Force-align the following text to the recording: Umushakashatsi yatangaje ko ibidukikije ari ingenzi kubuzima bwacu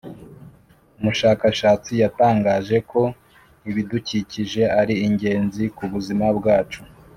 Umushakashatsi 0.99 1.91
yatangaje 2.01 2.77
ko 2.91 3.01
ibidukikije 3.69 4.63
ari 4.79 4.95
ingenzi 5.07 5.63
kubuzima 5.77 6.25
bwacu 6.37 6.81